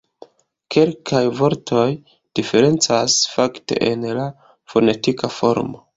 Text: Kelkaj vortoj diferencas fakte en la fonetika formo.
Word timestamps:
Kelkaj 0.75 1.19
vortoj 1.41 1.83
diferencas 2.39 3.19
fakte 3.35 3.81
en 3.91 4.09
la 4.21 4.29
fonetika 4.75 5.35
formo. 5.41 5.89